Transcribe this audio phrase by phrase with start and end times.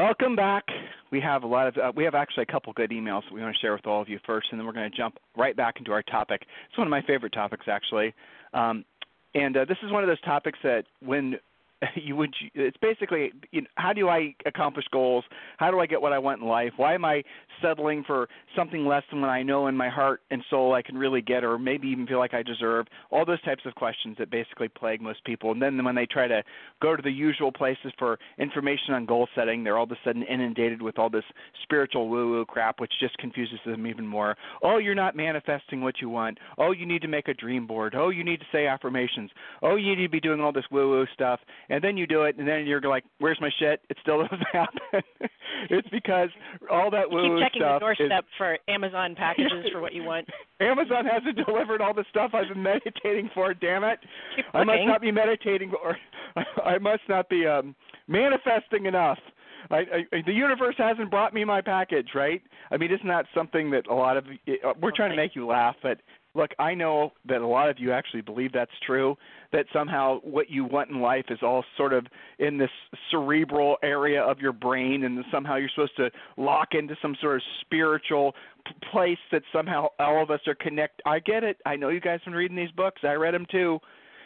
[0.00, 0.64] Welcome back.
[1.10, 3.42] We have a lot of uh, we have actually a couple good emails that we
[3.42, 5.54] want to share with all of you first, and then we're going to jump right
[5.54, 6.46] back into our topic.
[6.70, 8.14] It's one of my favorite topics actually,
[8.54, 8.86] um,
[9.34, 11.34] and uh, this is one of those topics that when
[11.94, 15.24] you would it's basically you know, how do I accomplish goals?
[15.58, 16.72] How do I get what I want in life?
[16.76, 17.22] Why am I
[17.62, 20.96] settling for something less than what I know in my heart and soul I can
[20.96, 22.86] really get or maybe even feel like I deserve?
[23.10, 25.52] All those types of questions that basically plague most people.
[25.52, 26.42] And then when they try to
[26.82, 30.22] go to the usual places for information on goal setting, they're all of a sudden
[30.22, 31.24] inundated with all this
[31.62, 34.36] spiritual woo-woo crap which just confuses them even more.
[34.62, 36.38] Oh, you're not manifesting what you want.
[36.58, 37.94] Oh, you need to make a dream board.
[37.96, 39.30] Oh, you need to say affirmations.
[39.62, 41.40] Oh, you need to be doing all this woo-woo stuff
[41.70, 44.46] and then you do it, and then you're like, "Where's my shit?" It still doesn't
[44.52, 44.80] happen.
[45.70, 46.28] it's because
[46.70, 48.30] all that woo keep checking the doorstep is...
[48.36, 50.28] for Amazon packages for what you want.
[50.60, 53.54] Amazon hasn't delivered all the stuff I've been meditating for.
[53.54, 54.00] Damn it!
[54.36, 55.96] Keep I must not be meditating, or
[56.64, 57.74] I must not be um
[58.08, 59.18] manifesting enough.
[59.70, 62.42] I, I, the universe hasn't brought me my package, right?
[62.70, 65.46] I mean, isn't that something that a lot of uh, we're trying to make you
[65.46, 65.98] laugh, but
[66.34, 69.16] look, I know that a lot of you actually believe that's true,
[69.52, 72.06] that somehow what you want in life is all sort of
[72.38, 72.70] in this
[73.10, 77.42] cerebral area of your brain, and somehow you're supposed to lock into some sort of
[77.60, 78.34] spiritual
[78.92, 81.02] place that somehow all of us are connected.
[81.06, 81.56] I get it.
[81.66, 83.00] I know you guys have been reading these books.
[83.02, 83.78] I read them too.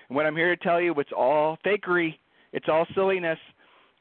[0.08, 2.18] And what I'm here to tell you, it's all fakery.
[2.52, 3.38] It's all silliness.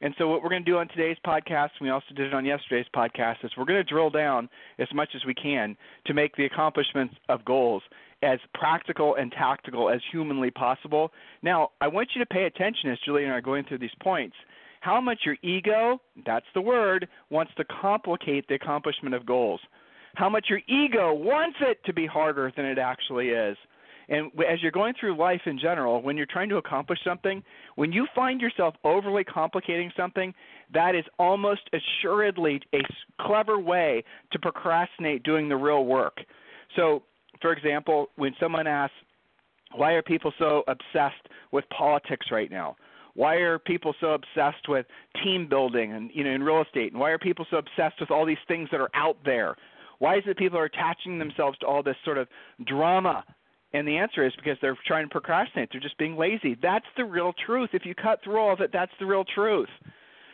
[0.04, 2.34] And so, what we're going to do on today's podcast, and we also did it
[2.34, 6.14] on yesterday's podcast, is we're going to drill down as much as we can to
[6.14, 7.82] make the accomplishments of goals
[8.22, 11.14] as practical and tactical as humanly possible.
[11.42, 13.96] Now, I want you to pay attention as Julie and I are going through these
[14.02, 14.36] points.
[14.82, 19.62] How much your ego, that's the word, wants to complicate the accomplishment of goals.
[20.16, 23.56] How much your ego wants it to be harder than it actually is.
[24.10, 27.44] And as you're going through life in general, when you're trying to accomplish something,
[27.76, 30.34] when you find yourself overly complicating something,
[30.74, 32.80] that is almost assuredly a
[33.22, 36.18] clever way to procrastinate doing the real work.
[36.76, 37.04] So,
[37.42, 38.96] for example, when someone asks,
[39.76, 42.76] why are people so obsessed with politics right now?
[43.16, 44.86] Why are people so obsessed with
[45.24, 46.92] team building and you know in real estate?
[46.92, 49.56] And why are people so obsessed with all these things that are out there?
[50.00, 52.28] Why is it people are attaching themselves to all this sort of
[52.66, 53.24] drama
[53.74, 55.70] and the answer is because they're trying to procrastinate.
[55.72, 56.56] They're just being lazy.
[56.62, 57.72] That's the real truth.
[57.74, 59.70] If you cut through all of it, that's the real truth.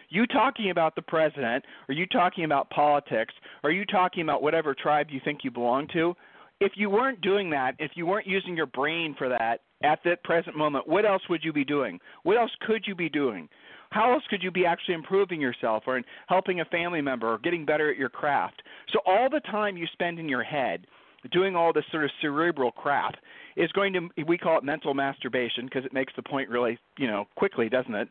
[0.09, 3.33] You talking about the president, or you talking about politics,
[3.63, 6.15] or you talking about whatever tribe you think you belong to,
[6.59, 10.23] if you weren't doing that, if you weren't using your brain for that at that
[10.23, 11.99] present moment, what else would you be doing?
[12.23, 13.47] What else could you be doing?
[13.91, 17.65] How else could you be actually improving yourself or helping a family member or getting
[17.65, 18.61] better at your craft?
[18.91, 20.85] So all the time you spend in your head–
[21.31, 23.15] doing all this sort of cerebral crap
[23.55, 27.07] is going to we call it mental masturbation because it makes the point really you
[27.07, 28.09] know quickly doesn't it?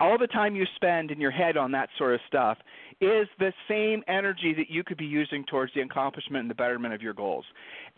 [0.00, 2.58] All the time you spend in your head on that sort of stuff
[3.00, 6.94] is the same energy that you could be using towards the accomplishment and the betterment
[6.94, 7.44] of your goals.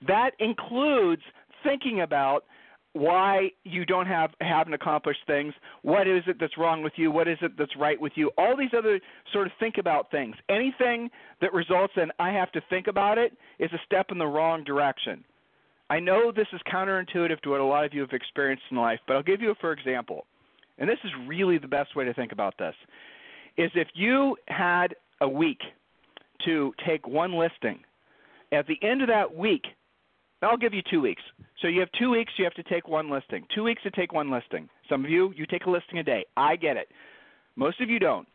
[0.07, 1.23] That includes
[1.63, 2.45] thinking about
[2.95, 7.27] why you don't have haven't accomplished things what is it that's wrong with you what
[7.27, 9.01] is it that's right with you all these other
[9.33, 10.37] sort of think about things.
[10.49, 11.11] Anything
[11.41, 14.63] that results in i have to think about it is a step in the wrong
[14.65, 15.25] direction.
[15.89, 19.01] I know this is counterintuitive to what a lot of you have experienced in life
[19.07, 20.27] but i'll give you a for example
[20.79, 22.75] and this is really the best way to think about this
[23.57, 25.61] is if you had a week
[26.45, 27.81] to take one listing
[28.53, 29.65] at the end of that week
[30.43, 31.23] I'll give you two weeks.
[31.61, 32.33] So you have two weeks.
[32.37, 33.47] You have to take one listing.
[33.55, 34.69] Two weeks to take one listing.
[34.89, 36.25] Some of you, you take a listing a day.
[36.37, 36.89] I get it.
[37.57, 38.27] Most of you don't.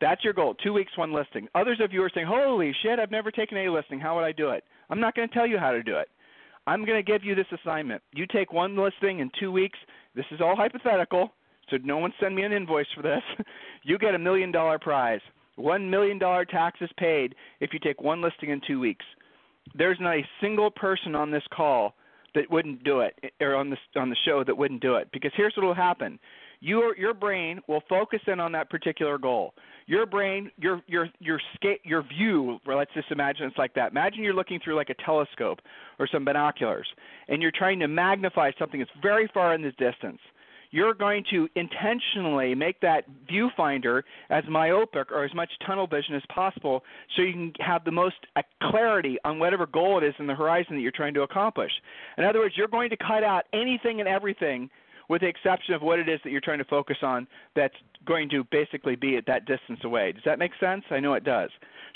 [0.00, 0.54] That's your goal.
[0.54, 1.48] Two weeks, one listing.
[1.54, 2.98] Others of you are saying, "Holy shit!
[2.98, 4.00] I've never taken a listing.
[4.00, 6.08] How would I do it?" I'm not going to tell you how to do it.
[6.66, 8.02] I'm going to give you this assignment.
[8.12, 9.78] You take one listing in two weeks.
[10.14, 11.32] This is all hypothetical,
[11.70, 13.22] so no one send me an invoice for this.
[13.82, 15.20] you get a million dollar prize.
[15.56, 19.04] One million dollar taxes paid if you take one listing in two weeks
[19.74, 21.94] there's not a single person on this call
[22.34, 25.08] that wouldn't do it or on this on the show that wouldn't do it.
[25.12, 26.18] Because here's what will happen.
[26.60, 29.54] Your your brain will focus in on that particular goal.
[29.86, 33.92] Your brain your your your sca- your view or let's just imagine it's like that.
[33.92, 35.60] Imagine you're looking through like a telescope
[35.98, 36.86] or some binoculars
[37.28, 40.20] and you're trying to magnify something that's very far in the distance
[40.74, 46.22] you're going to intentionally make that viewfinder as myopic or as much tunnel vision as
[46.34, 46.82] possible
[47.14, 50.34] so you can have the most uh, clarity on whatever goal it is in the
[50.34, 51.70] horizon that you're trying to accomplish.
[52.18, 54.68] In other words, you're going to cut out anything and everything
[55.08, 58.28] with the exception of what it is that you're trying to focus on that's going
[58.30, 60.10] to basically be at that distance away.
[60.10, 60.82] Does that make sense?
[60.90, 61.50] I know it does.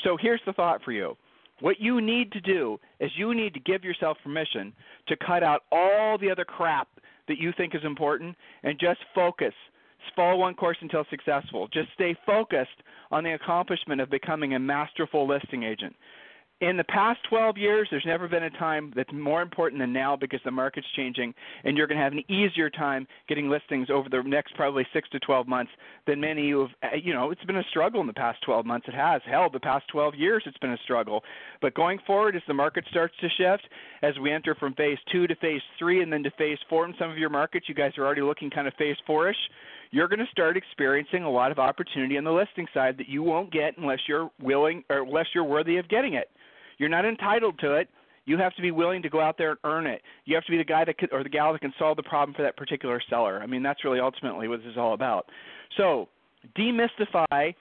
[0.04, 1.16] So here's the thought for you.
[1.60, 4.72] What you need to do is you need to give yourself permission
[5.08, 6.86] to cut out all the other crap
[7.28, 9.54] that you think is important and just focus.
[10.16, 11.68] Follow one course until successful.
[11.72, 12.70] Just stay focused
[13.10, 15.94] on the accomplishment of becoming a masterful listing agent
[16.60, 20.16] in the past 12 years, there's never been a time that's more important than now
[20.16, 21.32] because the market's changing,
[21.62, 25.08] and you're going to have an easier time getting listings over the next probably six
[25.10, 25.70] to 12 months
[26.06, 26.70] than many who have.
[26.82, 28.88] Uh, you know, it's been a struggle in the past 12 months.
[28.88, 29.22] It has.
[29.24, 31.22] Hell, the past 12 years, it's been a struggle.
[31.60, 33.68] But going forward, as the market starts to shift,
[34.02, 36.94] as we enter from phase two to phase three, and then to phase four in
[36.98, 39.36] some of your markets, you guys are already looking kind of phase four-ish
[39.90, 43.22] you're going to start experiencing a lot of opportunity on the listing side that you
[43.22, 46.28] won't get unless you're willing or unless you're worthy of getting it.
[46.78, 47.88] You're not entitled to it.
[48.24, 50.02] You have to be willing to go out there and earn it.
[50.26, 52.02] You have to be the guy that could, or the gal that can solve the
[52.02, 53.40] problem for that particular seller.
[53.42, 55.26] I mean, that's really ultimately what this is all about.
[55.76, 56.08] So,
[56.56, 57.54] demystify,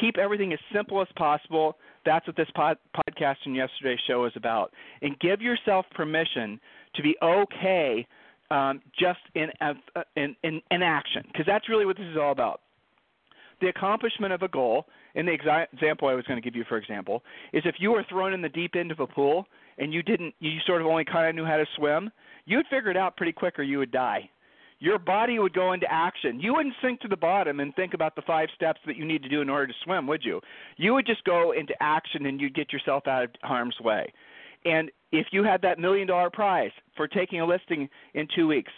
[0.00, 1.76] keep everything as simple as possible.
[2.06, 4.72] That's what this pod, podcast and yesterday's show is about.
[5.02, 6.58] And give yourself permission
[6.94, 8.06] to be okay
[8.50, 9.74] um, just in, uh,
[10.16, 12.60] in, in, in action, because that's really what this is all about.
[13.60, 16.64] The accomplishment of a goal in the exa- example I was going to give you,
[16.68, 17.22] for example,
[17.52, 19.46] is if you were thrown in the deep end of a pool
[19.78, 22.10] and you didn't, you sort of only kind of knew how to swim,
[22.44, 24.28] you'd figure it out pretty quick or you would die.
[24.78, 26.40] Your body would go into action.
[26.40, 29.22] You wouldn't sink to the bottom and think about the five steps that you need
[29.22, 30.40] to do in order to swim, would you?
[30.76, 34.12] You would just go into action and you'd get yourself out of harm's way.
[34.64, 38.72] And if you had that million dollar prize for taking a listing in two weeks,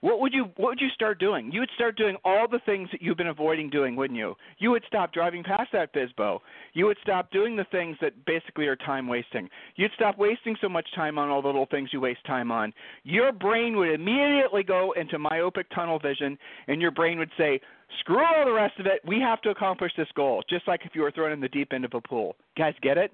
[0.00, 1.50] what would you what would you start doing?
[1.52, 4.34] You would start doing all the things that you've been avoiding doing, wouldn't you?
[4.58, 6.38] You would stop driving past that FSBO.
[6.74, 9.48] You would stop doing the things that basically are time wasting.
[9.76, 12.72] You'd stop wasting so much time on all the little things you waste time on.
[13.02, 17.60] Your brain would immediately go into myopic tunnel vision and your brain would say,
[18.00, 19.04] "Screw all the rest of it.
[19.04, 21.72] We have to accomplish this goal." Just like if you were thrown in the deep
[21.72, 22.36] end of a pool.
[22.56, 23.12] Guys, get it?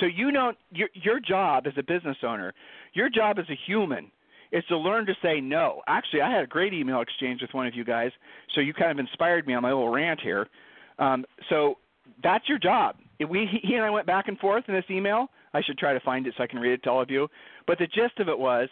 [0.00, 2.54] So you don't your your job as a business owner,
[2.94, 4.10] your job as a human
[4.52, 5.82] is to learn to say no.
[5.86, 8.10] Actually, I had a great email exchange with one of you guys,
[8.54, 10.48] so you kind of inspired me on my little rant here.
[10.98, 11.78] Um, so
[12.22, 12.96] that's your job.
[13.28, 15.26] We he and I went back and forth in this email.
[15.54, 17.28] I should try to find it so I can read it to all of you.
[17.66, 18.68] But the gist of it was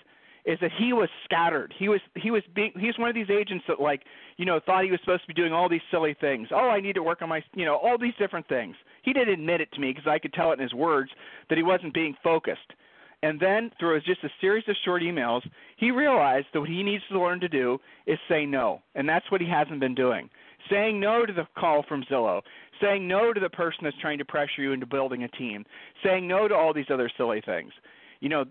[0.47, 1.75] is that he was scattered.
[1.77, 4.03] He was he was being he's one of these agents that like
[4.37, 6.49] you know thought he was supposed to be doing all these silly things.
[6.53, 8.77] Oh, I need to work on my you know all these different things.
[9.03, 11.11] He didn't admit it to me because I could tell it in his words
[11.49, 12.73] that he wasn't being focused.
[13.27, 15.43] And then through just a series of short emails,
[15.79, 17.77] he realized that what he needs to learn to do
[18.07, 18.83] is say no.
[18.95, 20.31] And that's what he hasn't been doing.
[20.71, 22.41] Saying no to the call from Zillow,
[22.81, 25.65] saying no to the person that's trying to pressure you into building a team,
[26.05, 27.73] saying no to all these other silly things.
[28.21, 28.45] You know,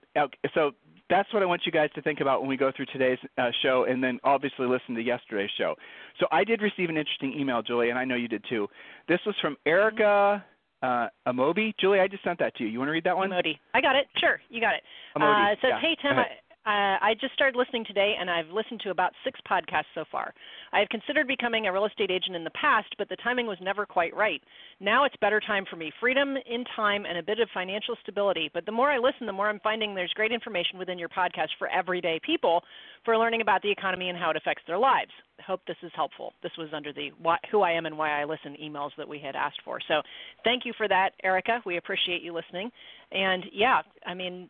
[0.53, 0.71] so
[1.09, 3.51] that's what I want you guys to think about when we go through today's uh,
[3.63, 5.75] show, and then obviously listen to yesterday's show.
[6.19, 8.67] So I did receive an interesting email, Julie, and I know you did too.
[9.07, 10.43] This was from Erica
[10.85, 11.73] uh, Amobi.
[11.79, 12.69] Julie, I just sent that to you.
[12.69, 13.29] You want to read that one?
[13.29, 13.57] Amodi.
[13.73, 14.07] I got it.
[14.19, 14.83] Sure, you got it.
[15.17, 15.49] Amodi.
[15.49, 15.81] Uh, it says, yeah.
[15.81, 16.25] "Hey Tim, I,
[16.65, 20.33] uh, I just started listening today, and I've listened to about six podcasts so far.
[20.73, 23.57] I have considered becoming a real estate agent in the past, but the timing was
[23.61, 24.41] never quite right.
[24.79, 25.91] Now it's better time for me.
[25.99, 28.49] Freedom in time and a bit of financial stability.
[28.51, 31.49] But the more I listen, the more I'm finding there's great information within your podcast
[31.59, 32.63] for everyday people
[33.03, 35.11] for learning about the economy and how it affects their lives.
[35.45, 36.33] Hope this is helpful.
[36.43, 39.19] This was under the why, who I am and why I listen emails that we
[39.19, 39.79] had asked for.
[39.87, 40.01] So
[40.43, 41.61] thank you for that, Erica.
[41.65, 42.71] We appreciate you listening.
[43.11, 44.49] And yeah, I mean,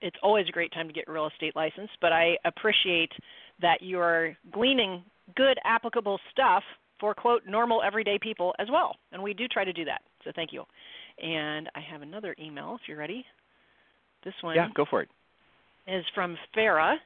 [0.00, 3.10] it's always a great time to get a real estate license, but I appreciate
[3.60, 5.02] that you're gleaning
[5.36, 6.62] good applicable stuff
[6.98, 8.96] for quote normal everyday people as well.
[9.12, 10.02] And we do try to do that.
[10.24, 10.64] So thank you.
[11.22, 13.24] And I have another email if you're ready.
[14.24, 15.08] This one Yeah, go for it.
[15.86, 16.96] is from Farah.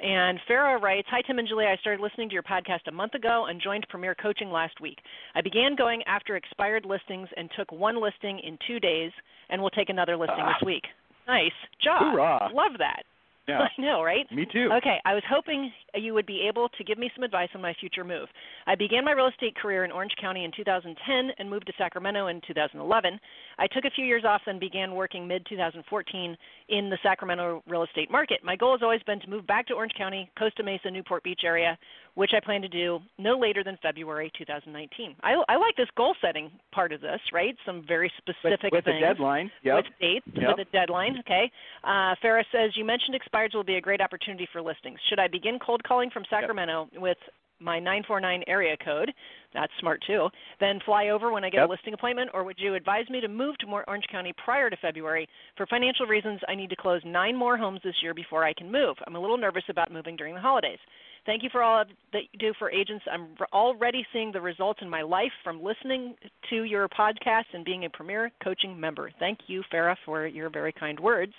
[0.00, 1.66] And Farah writes, Hi, Tim and Julie.
[1.66, 4.98] I started listening to your podcast a month ago and joined Premier Coaching last week.
[5.34, 9.12] I began going after expired listings and took one listing in two days
[9.50, 10.54] and will take another listing Ah.
[10.58, 10.84] this week.
[11.26, 12.02] Nice job.
[12.12, 12.50] Hoorah.
[12.52, 13.04] Love that.
[13.46, 13.60] Yeah.
[13.78, 14.30] I know, right?
[14.32, 14.68] Me too.
[14.72, 17.74] Okay, I was hoping you would be able to give me some advice on my
[17.78, 18.28] future move.
[18.66, 22.28] I began my real estate career in Orange County in 2010 and moved to Sacramento
[22.28, 23.20] in 2011.
[23.58, 26.36] I took a few years off and began working mid 2014
[26.68, 28.40] in the Sacramento real estate market.
[28.42, 31.42] My goal has always been to move back to Orange County, Costa Mesa, Newport Beach
[31.44, 31.78] area,
[32.14, 35.16] which I plan to do no later than February 2019.
[35.22, 37.56] I, I like this goal setting part of this, right?
[37.66, 39.50] Some very With, specific with a things deadline.
[39.62, 39.76] Yep.
[39.76, 40.56] with dates, Yep.
[40.56, 41.16] with a deadline.
[41.20, 41.50] Okay.
[41.82, 44.98] Uh, Farah says you mentioned expireds will be a great opportunity for listings.
[45.08, 47.18] Should I begin cold calling from Sacramento with
[47.60, 49.12] my 949 area code.
[49.52, 50.28] That's smart too.
[50.60, 51.68] Then fly over when I get yep.
[51.68, 54.68] a listing appointment, or would you advise me to move to more Orange County prior
[54.68, 55.28] to February?
[55.56, 58.70] For financial reasons, I need to close nine more homes this year before I can
[58.70, 58.96] move.
[59.06, 60.78] I'm a little nervous about moving during the holidays.
[61.26, 63.04] Thank you for all that you do for agents.
[63.10, 66.16] I'm already seeing the results in my life from listening
[66.50, 69.10] to your podcast and being a premier coaching member.
[69.18, 71.32] Thank you, Farah, for your very kind words.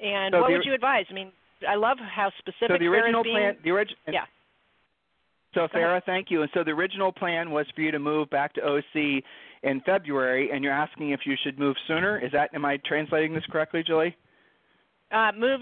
[0.00, 1.06] And so what the, would you advise?
[1.10, 1.32] I mean,
[1.68, 2.68] I love how specific.
[2.68, 4.26] So the original being, plan, the original, yeah.
[5.54, 6.42] So Farah, thank you.
[6.42, 9.24] And so the original plan was for you to move back to OC
[9.62, 12.18] in February, and you're asking if you should move sooner.
[12.18, 14.14] Is that am I translating this correctly, Julie?
[15.10, 15.60] Uh, move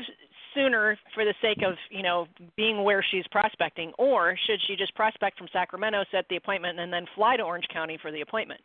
[0.55, 4.95] sooner for the sake of you know being where she's prospecting, or should she just
[4.95, 8.61] prospect from Sacramento, set the appointment, and then fly to Orange County for the appointment?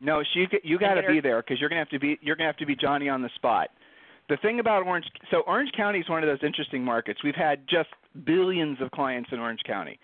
[0.00, 2.48] No, she you got to be there because you're gonna have to be you're gonna
[2.48, 3.68] have to be Johnny on the spot.
[4.28, 7.20] The thing about Orange, so Orange County is one of those interesting markets.
[7.22, 7.90] We've had just
[8.24, 9.98] billions of clients in Orange County.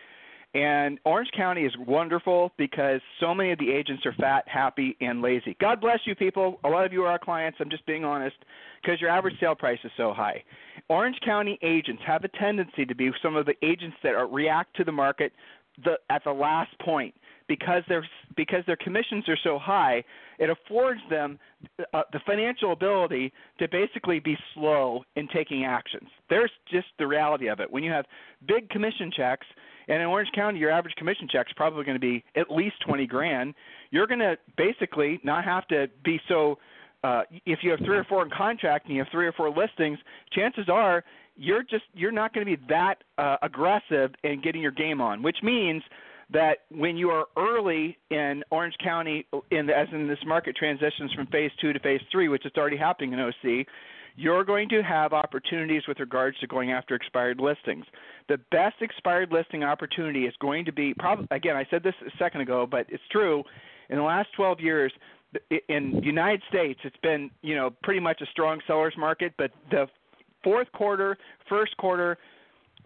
[0.53, 5.23] And Orange County is wonderful because so many of the agents are fat, happy, and
[5.23, 5.57] lazy.
[5.61, 6.59] God bless you people.
[6.65, 7.59] A lot of you are our clients.
[7.61, 8.37] I'm just being honest
[8.83, 10.43] because your average sale price is so high.
[10.89, 14.75] Orange County agents have a tendency to be some of the agents that are, react
[14.77, 15.33] to the market
[15.85, 17.15] the, at the last point
[17.51, 20.05] because their because their commissions are so high,
[20.39, 21.37] it affords them
[21.93, 26.09] uh, the financial ability to basically be slow in taking actions.
[26.31, 27.69] There's just the reality of it.
[27.69, 28.07] When you have
[28.47, 29.47] big commission checks,
[29.89, 32.77] and in Orange County, your average commission check is probably going to be at least
[32.87, 33.53] twenty grand.
[33.91, 36.57] You're going to basically not have to be so.
[37.03, 39.49] Uh, if you have three or four in contract and you have three or four
[39.49, 39.99] listings,
[40.33, 41.03] chances are
[41.35, 45.23] you're just you're not going to be that uh, aggressive in getting your game on,
[45.23, 45.83] which means
[46.33, 51.13] that when you are early in Orange County, in the, as in this market transitions
[51.13, 53.67] from phase two to phase three, which is already happening in OC,
[54.17, 57.85] you're going to have opportunities with regards to going after expired listings.
[58.29, 62.11] The best expired listing opportunity is going to be, probably, again, I said this a
[62.19, 63.43] second ago, but it's true.
[63.89, 64.93] In the last 12 years,
[65.69, 69.51] in the United States, it's been you know pretty much a strong sellers market, but
[69.71, 69.87] the
[70.43, 71.19] fourth quarter,
[71.49, 72.19] first quarter,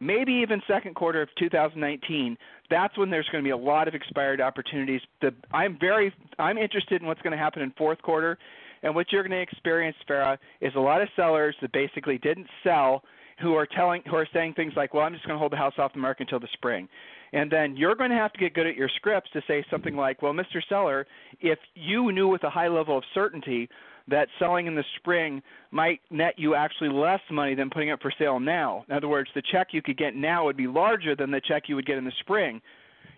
[0.00, 2.36] maybe even second quarter of 2019,
[2.74, 5.00] that's when there's going to be a lot of expired opportunities.
[5.20, 8.36] The, I'm very I'm interested in what's going to happen in fourth quarter,
[8.82, 12.48] and what you're going to experience, Farah, is a lot of sellers that basically didn't
[12.64, 13.04] sell
[13.40, 15.56] who are telling who are saying things like, "Well, I'm just going to hold the
[15.56, 16.88] house off the market until the spring."
[17.32, 19.94] And then you're going to have to get good at your scripts to say something
[19.94, 20.60] like, "Well, Mr.
[20.68, 21.06] Seller,
[21.40, 23.68] if you knew with a high level of certainty
[24.08, 28.12] that selling in the spring might net you actually less money than putting it for
[28.18, 28.84] sale now.
[28.88, 31.64] In other words, the check you could get now would be larger than the check
[31.68, 32.60] you would get in the spring.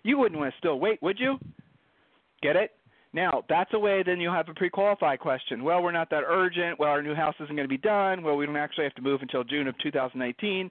[0.03, 1.37] You wouldn't want to still wait, would you?
[2.41, 2.71] Get it?
[3.13, 5.63] Now, that's a way then you'll have a pre qualified question.
[5.63, 6.79] Well, we're not that urgent.
[6.79, 8.21] Well, our new house isn't going to be done.
[8.21, 10.69] Well, we don't actually have to move until June of 2018.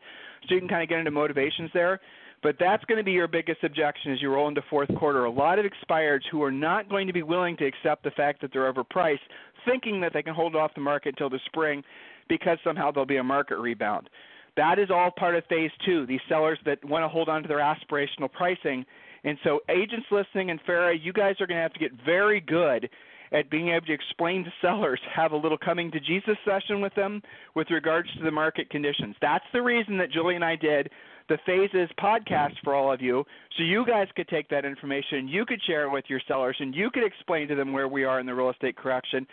[0.48, 2.00] So you can kind of get into motivations there.
[2.46, 5.24] But that's going to be your biggest objection as you roll into fourth quarter.
[5.24, 8.40] A lot of expireds who are not going to be willing to accept the fact
[8.40, 9.18] that they're overpriced,
[9.64, 11.82] thinking that they can hold off the market until the spring
[12.28, 14.08] because somehow there'll be a market rebound.
[14.56, 16.06] That is all part of phase two.
[16.06, 18.86] These sellers that want to hold on to their aspirational pricing.
[19.24, 22.40] And so, agents listening and Farah, you guys are going to have to get very
[22.40, 22.88] good
[23.32, 26.94] at being able to explain to sellers, have a little coming to Jesus session with
[26.94, 27.22] them
[27.56, 29.16] with regards to the market conditions.
[29.20, 30.90] That's the reason that Julie and I did
[31.28, 33.24] the phases podcast for all of you
[33.56, 36.74] so you guys could take that information you could share it with your sellers and
[36.74, 39.26] you could explain to them where we are in the real estate correction.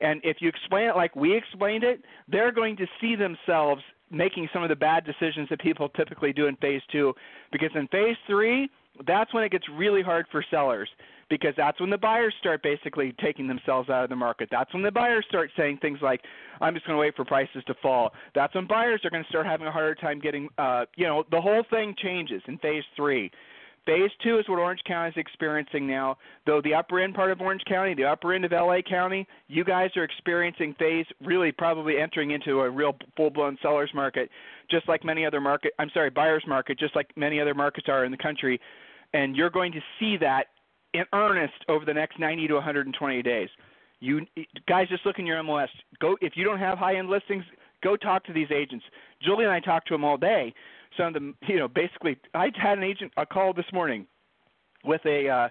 [0.00, 4.48] And if you explain it like we explained it they're going to see themselves making
[4.52, 7.12] some of the bad decisions that people typically do in phase two.
[7.50, 8.68] Because in phase three
[9.06, 10.88] that's when it gets really hard for sellers
[11.28, 14.48] because that's when the buyers start basically taking themselves out of the market.
[14.50, 16.22] That's when the buyers start saying things like,
[16.60, 19.28] "I'm just going to wait for prices to fall." That's when buyers are going to
[19.28, 22.84] start having a harder time getting, uh, you know, the whole thing changes in phase
[22.94, 23.30] three.
[23.86, 26.18] Phase two is what Orange County is experiencing now.
[26.44, 29.62] Though the upper end part of Orange County, the upper end of LA County, you
[29.62, 34.28] guys are experiencing phase really probably entering into a real full-blown sellers market,
[34.68, 35.72] just like many other market.
[35.78, 38.60] I'm sorry, buyers market, just like many other markets are in the country.
[39.12, 40.46] And you're going to see that
[40.94, 43.48] in earnest over the next 90 to 120 days.
[44.00, 44.26] You
[44.68, 45.68] guys, just look in your MLS.
[46.00, 47.44] Go if you don't have high-end listings,
[47.82, 48.84] go talk to these agents.
[49.22, 50.52] Julie and I talked to them all day.
[50.96, 54.06] Some of them, you know, basically, I had an agent a call this morning
[54.84, 55.48] with a uh,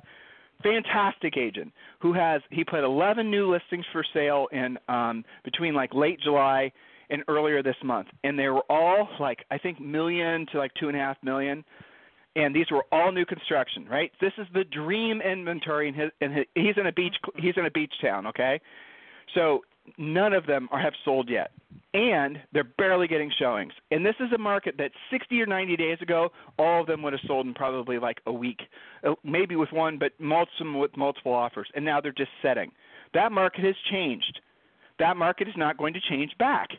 [0.63, 5.93] fantastic agent who has he put 11 new listings for sale in um, between like
[5.93, 6.71] late July
[7.09, 10.87] and earlier this month, and they were all like I think million to like two
[10.87, 11.63] and a half million
[12.35, 14.11] and these were all new construction, right?
[14.19, 17.65] This is the dream inventory, and, his, and his, he's in a beach he's in
[17.65, 18.59] a beach town, okay?
[19.33, 19.61] So
[19.97, 21.51] none of them are, have sold yet,
[21.93, 23.73] and they're barely getting showings.
[23.91, 27.13] And this is a market that 60 or 90 days ago, all of them would
[27.13, 28.61] have sold in probably like a week,
[29.07, 31.67] uh, maybe with one, but multiple with multiple offers.
[31.75, 32.71] And now they're just setting.
[33.13, 34.39] That market has changed.
[34.99, 36.69] That market is not going to change back,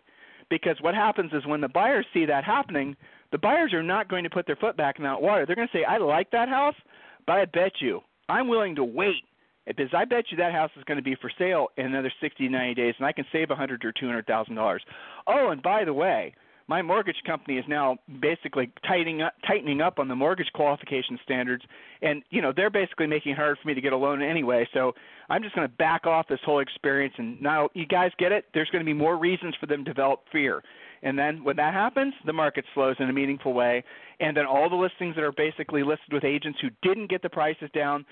[0.51, 2.97] because what happens is when the buyers see that happening,
[3.37, 5.45] the buyers are not going to put their foot back in that water.
[5.45, 6.75] They're going to say, "I like that house,
[7.26, 8.00] but I bet you
[8.31, 9.25] I'm willing to wait
[9.66, 12.49] because I bet you that house is going to be for sale in another 60
[12.49, 14.83] 90 days, and I can save a hundred or two hundred thousand dollars.
[15.26, 16.33] Oh, and by the way,
[16.66, 21.62] my mortgage company is now basically tightening up, tightening up on the mortgage qualification standards,
[22.00, 24.66] and you know they're basically making it hard for me to get a loan anyway.
[24.73, 24.93] So
[25.28, 28.47] I'm just going to back off this whole experience, and now you guys get it.
[28.55, 30.62] There's going to be more reasons for them to develop fear.
[31.03, 33.85] And then when that happens, the market slows in a meaningful way.
[34.21, 37.29] And then all the listings that are basically listed with agents who didn't get the
[37.29, 38.05] prices down,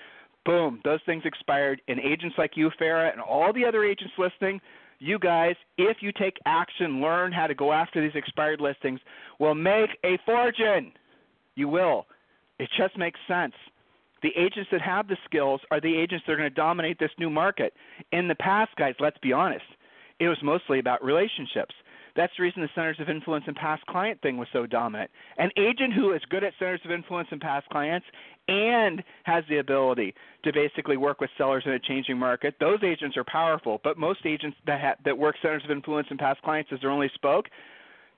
[0.45, 1.81] boom, those things expired.
[1.87, 4.61] And agents like you, Farah, and all the other agents listing,
[4.99, 8.99] you guys, if you take action, learn how to go after these expired listings,
[9.39, 10.91] will make a fortune.
[11.55, 12.05] You will.
[12.59, 13.53] It just makes sense.
[14.21, 17.11] The agents that have the skills are the agents that are going to dominate this
[17.19, 17.73] new market.
[18.11, 19.65] In the past, guys, let's be honest,
[20.19, 21.75] it was mostly about relationships.
[22.15, 25.11] That's the reason the centers of influence and past client thing was so dominant.
[25.37, 28.05] An agent who is good at centers of influence and past clients
[28.47, 33.17] and has the ability to basically work with sellers in a changing market, those agents
[33.17, 33.81] are powerful.
[33.83, 36.91] But most agents that ha- that work centers of influence and past clients as their
[36.91, 37.47] only spoke,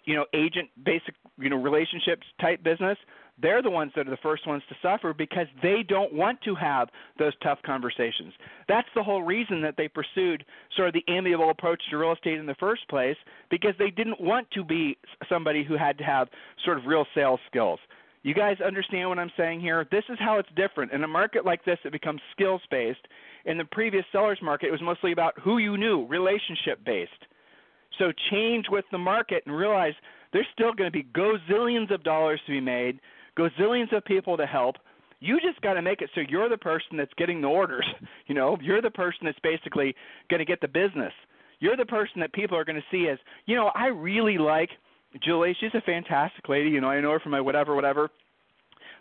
[0.06, 2.98] you know, agent basic, you know, relationships type business,
[3.42, 6.56] they're the ones that are the first ones to suffer because they don't want to
[6.56, 6.90] have
[7.20, 8.34] those tough conversations.
[8.68, 10.44] That's the whole reason that they pursued
[10.76, 13.18] sort of the amiable approach to real estate in the first place
[13.50, 14.98] because they didn't want to be
[15.30, 16.28] somebody who had to have
[16.66, 17.80] sort of real sales skills.
[18.24, 19.88] You guys understand what I'm saying here?
[19.92, 20.92] This is how it's different.
[20.92, 23.08] In a market like this, it becomes skills based.
[23.46, 27.12] In the previous seller's market, it was mostly about who you knew, relationship based.
[27.98, 29.94] So change with the market and realize
[30.34, 33.00] there's still going to be gazillions of dollars to be made
[33.38, 34.76] gazillions of people to help.
[35.20, 37.86] You just got to make it so you're the person that's getting the orders.
[38.28, 39.96] You know, you're the person that's basically
[40.30, 41.14] going to get the business.
[41.60, 44.70] You're the person that people are going to see as, you know, I really like
[45.24, 45.56] Julie.
[45.58, 46.70] She's a fantastic lady.
[46.70, 48.10] You know, I know her from my whatever, whatever.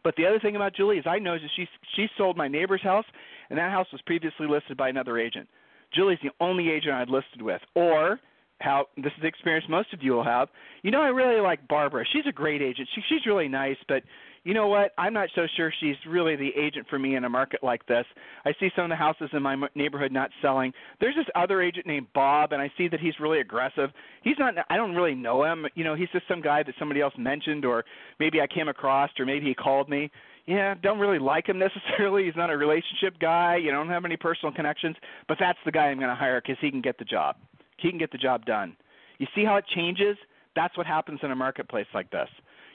[0.05, 2.83] But the other thing about Julie is I know that she she sold my neighbor's
[2.83, 3.05] house,
[3.51, 5.49] and that house was previously listed by another agent.
[5.92, 7.61] Julie's the only agent I'd listed with.
[7.75, 8.20] Or
[8.61, 10.49] how this is the experience most of you will have.
[10.83, 12.05] You know, I really like Barbara.
[12.12, 12.88] She's a great agent.
[12.95, 14.03] She, she's really nice, but
[14.45, 14.92] you know what?
[14.97, 18.05] I'm not so sure she's really the agent for me in a market like this.
[18.45, 20.73] I see some of the houses in my neighborhood not selling.
[21.01, 23.90] There's this other agent named Bob, and I see that he's really aggressive.
[24.23, 24.55] He's not.
[24.71, 25.66] I don't really know him.
[25.75, 27.85] You know, he's just some guy that somebody else mentioned, or
[28.21, 30.12] maybe I came across, or maybe he called me.
[30.47, 31.59] Yeah, don't really like him
[31.99, 32.27] necessarily.
[32.27, 33.57] He's not a relationship guy.
[33.57, 34.95] You don't have any personal connections,
[35.27, 37.35] but that's the guy I'm going to hire because he can get the job.
[37.77, 38.77] He can get the job done.
[39.19, 40.17] You see how it changes?
[40.55, 42.29] That's what happens in a marketplace like this.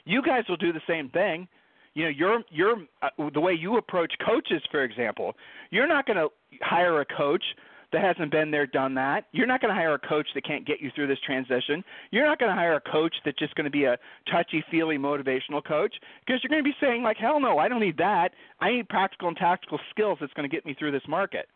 [0.04, 1.48] You guys will do the same thing.
[1.94, 5.34] You know you're you're uh, the way you approach coaches for example
[5.70, 6.28] you're not going to
[6.62, 7.44] hire a coach
[7.92, 9.26] that hasn't been there done that.
[9.32, 11.84] You're not going to hire a coach that can't get you through this transition.
[12.10, 13.98] You're not going to hire a coach that's just going to be a
[14.30, 17.80] touchy feely motivational coach because you're going to be saying like hell no i don't
[17.80, 18.30] need that.
[18.60, 21.46] I need practical and tactical skills that's going to get me through this market.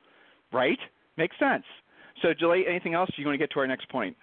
[0.53, 0.79] Right?
[1.17, 1.65] Makes sense
[2.23, 4.17] so julie anything else you want to get to our next point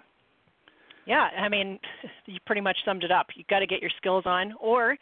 [1.05, 1.79] yeah, I mean,
[2.25, 3.27] you pretty much summed it up.
[3.35, 4.97] You've got to get your skills on, or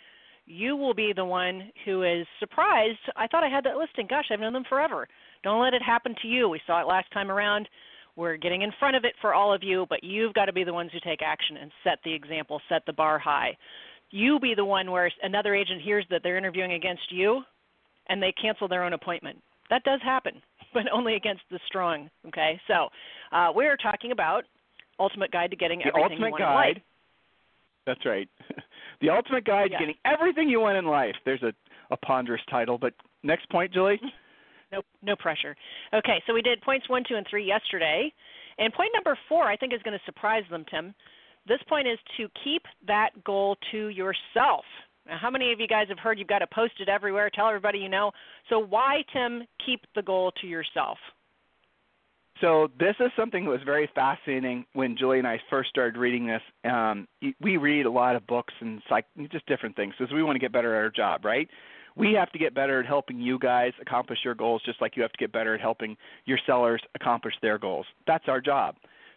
[0.46, 3.00] you will be the one who is surprised.
[3.16, 4.08] I thought I had that listing.
[4.10, 5.08] Gosh, I've known them forever.
[5.44, 6.50] Don't let it happen to you.
[6.50, 7.68] We saw it last time around.
[8.16, 10.64] We're getting in front of it for all of you, but you've got to be
[10.64, 13.56] the ones who take action and set the example, set the bar high.
[14.10, 17.42] You be the one where another agent hears that they're interviewing against you
[18.10, 19.38] and they cancel their own appointment.
[19.70, 20.42] That does happen,
[20.74, 22.10] but only against the strong.
[22.28, 22.90] Okay, so
[23.32, 24.44] uh, we're talking about
[25.00, 26.50] Ultimate Guide to Getting the Everything Ultimate You Want Guide.
[26.50, 26.84] in Life.
[27.86, 28.30] That's right.
[29.02, 29.78] the ultimate guide yeah.
[29.78, 31.16] to getting everything you want in life.
[31.26, 31.54] There's a,
[31.90, 34.00] a ponderous title, but next point, Julie.
[34.74, 35.54] No, no pressure.
[35.94, 38.10] Okay, so we did points one, two, and three yesterday,
[38.58, 40.96] and point number four I think is going to surprise them, Tim.
[41.46, 44.64] This point is to keep that goal to yourself.
[45.08, 47.80] How many of you guys have heard you've got to post it everywhere, tell everybody
[47.80, 48.12] you know?
[48.50, 50.98] So why, Tim, keep the goal to yourself?
[52.40, 56.26] So this is something that was very fascinating when Julie and I first started reading
[56.26, 56.42] this.
[56.64, 57.08] Um,
[57.40, 60.40] we read a lot of books and psych, just different things because we want to
[60.40, 61.48] get better at our job, right?
[61.96, 65.04] We have to get better at helping you guys accomplish your goals, just like you
[65.04, 67.86] have to get better at helping your sellers accomplish their goals.
[68.08, 68.76] That's our job.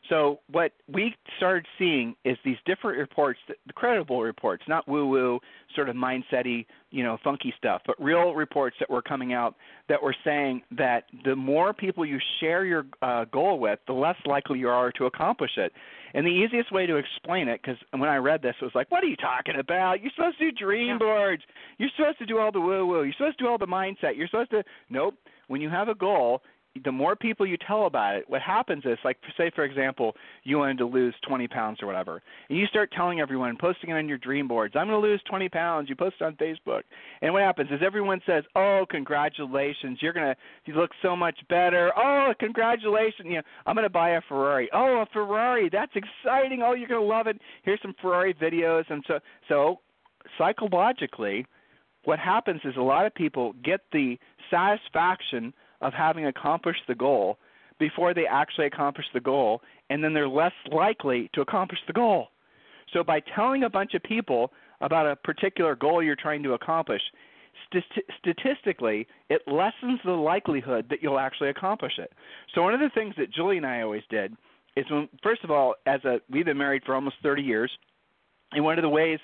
[0.08, 5.40] So what we started seeing is these different reports, the credible reports, not woo-woo,
[5.74, 9.56] sort of mindset you know, funky stuff, but real reports that were coming out
[9.88, 14.16] that were saying that the more people you share your uh, goal with, the less
[14.26, 15.72] likely you are to accomplish it.
[16.12, 18.90] And the easiest way to explain it, because when I read this, it was like,
[18.90, 20.00] what are you talking about?
[20.00, 21.42] You're supposed to do dream boards.
[21.78, 23.02] You're supposed to do all the woo-woo.
[23.02, 24.16] You're supposed to do all the mindset.
[24.16, 24.62] You're supposed to.
[24.90, 25.14] Nope.
[25.48, 26.42] When you have a goal,
[26.82, 30.58] the more people you tell about it, what happens is, like, say for example, you
[30.58, 34.08] wanted to lose 20 pounds or whatever, and you start telling everyone, posting it on
[34.08, 35.88] your dream boards, I'm going to lose 20 pounds.
[35.88, 36.82] You post it on Facebook,
[37.22, 39.98] and what happens is everyone says, "Oh, congratulations!
[40.02, 40.34] You're gonna,
[40.64, 41.92] you look so much better.
[41.96, 43.26] Oh, congratulations!
[43.26, 44.68] You know, I'm going to buy a Ferrari.
[44.72, 45.68] Oh, a Ferrari!
[45.70, 46.62] That's exciting.
[46.62, 47.40] Oh, you're going to love it.
[47.62, 49.80] Here's some Ferrari videos." And so, so
[50.38, 51.46] psychologically,
[52.04, 54.18] what happens is a lot of people get the
[54.50, 57.38] satisfaction of having accomplished the goal
[57.78, 62.28] before they actually accomplish the goal, and then they're less likely to accomplish the goal.
[62.92, 67.02] So by telling a bunch of people about a particular goal you're trying to accomplish,
[67.72, 72.12] st- statistically, it lessens the likelihood that you'll actually accomplish it.
[72.54, 74.34] So one of the things that Julie and I always did
[74.76, 77.70] is when, first of all, as a we've been married for almost 30 years,
[78.52, 79.18] and one of the ways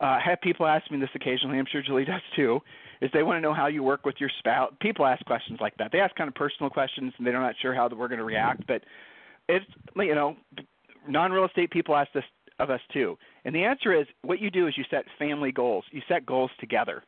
[0.00, 1.58] uh, I have people ask me this occasionally.
[1.58, 2.60] I'm sure Julie does too
[3.02, 4.72] is they want to know how you work with your spouse.
[4.80, 5.90] People ask questions like that.
[5.92, 8.66] They ask kind of personal questions, and they're not sure how we're going to react.
[8.66, 8.84] But
[9.48, 10.36] it's you know,
[11.08, 12.24] non-real estate people ask this
[12.58, 15.84] of us too, and the answer is what you do is you set family goals.
[15.90, 17.02] You set goals together.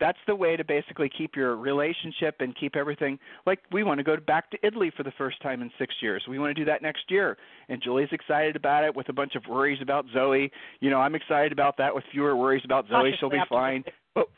[0.00, 4.04] That's the way to basically keep your relationship and keep everything like we want to
[4.04, 6.24] go back to Italy for the first time in six years.
[6.28, 7.36] We want to do that next year,
[7.68, 10.50] and Julie's excited about it with a bunch of worries about Zoe.
[10.80, 13.14] You know, I'm excited about that with fewer worries about Zoe.
[13.18, 13.84] She'll be fine.
[14.14, 14.28] But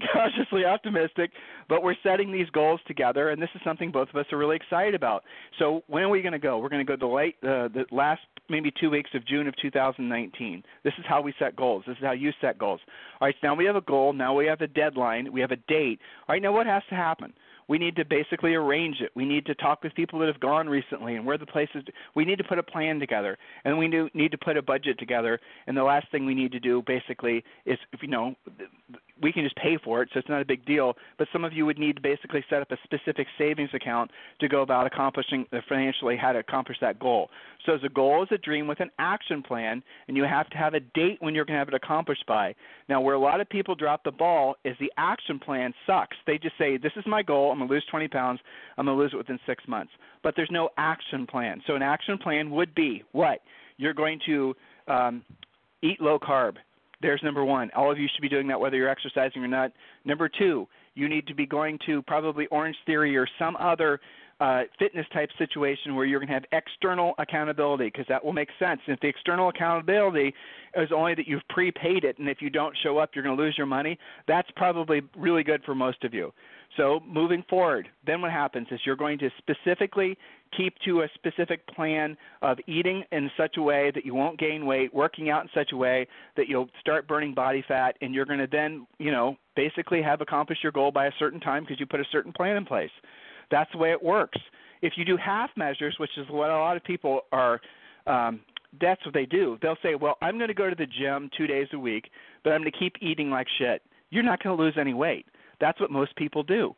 [0.12, 1.30] cautiously optimistic,
[1.68, 4.56] but we're setting these goals together, and this is something both of us are really
[4.56, 5.24] excited about.
[5.58, 6.58] So when are we going to go?
[6.58, 9.54] We're going to go the late, uh, the last maybe two weeks of June of
[9.56, 10.62] 2019.
[10.84, 11.84] This is how we set goals.
[11.86, 12.80] This is how you set goals.
[13.20, 14.12] All right, so now we have a goal.
[14.12, 15.32] Now we have a deadline.
[15.32, 16.00] We have a date.
[16.28, 17.32] All right, now what has to happen?
[17.68, 19.10] We need to basically arrange it.
[19.14, 21.84] We need to talk with people that have gone recently and where the places.
[22.14, 25.38] We need to put a plan together, and we need to put a budget together.
[25.66, 28.34] And the last thing we need to do basically is, you know,
[29.20, 30.94] we can just pay for it, so it's not a big deal.
[31.18, 34.48] But some of you would need to basically set up a specific savings account to
[34.48, 37.28] go about accomplishing uh, financially how to accomplish that goal.
[37.66, 40.74] So the goal is a dream with an action plan, and you have to have
[40.74, 42.54] a date when you're going to have it accomplished by.
[42.88, 46.16] Now, where a lot of people drop the ball is the action plan sucks.
[46.26, 47.50] They just say, "This is my goal.
[47.58, 48.40] Going to lose 20 pounds.
[48.76, 49.92] I'm going to lose it within six months."
[50.22, 51.62] But there's no action plan.
[51.66, 53.40] So an action plan would be what
[53.76, 54.54] you're going to
[54.88, 55.22] um,
[55.82, 56.56] eat low carb
[57.00, 57.70] there's number one.
[57.76, 59.72] All of you should be doing that whether you're exercising or not.
[60.04, 64.00] Number two, you need to be going to probably Orange Theory or some other
[64.40, 68.48] uh, fitness type situation where you're going to have external accountability because that will make
[68.58, 68.80] sense.
[68.86, 70.34] And if the external accountability
[70.76, 73.42] is only that you've prepaid it, and if you don't show up, you're going to
[73.42, 76.32] lose your money, that's probably really good for most of you.
[76.76, 80.16] So moving forward, then what happens is you're going to specifically
[80.56, 84.64] keep to a specific plan of eating in such a way that you won't gain
[84.66, 88.24] weight, working out in such a way that you'll start burning body fat, and you're
[88.24, 91.80] going to then, you know, basically have accomplished your goal by a certain time because
[91.80, 92.90] you put a certain plan in place.
[93.50, 94.38] That's the way it works.
[94.80, 97.60] If you do half measures, which is what a lot of people are
[98.06, 98.40] um,
[98.80, 99.58] that's what they do.
[99.62, 102.10] They'll say, "Well, I'm going to go to the gym 2 days a week,
[102.44, 105.26] but I'm going to keep eating like shit." You're not going to lose any weight.
[105.60, 106.74] That's what most people do.